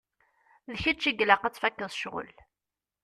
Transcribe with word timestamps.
D 0.71 0.73
kečč 0.83 1.03
i 1.09 1.11
ilaq 1.23 1.43
ad 1.43 1.53
tfakkeḍ 1.53 1.91
ccɣel. 1.95 2.31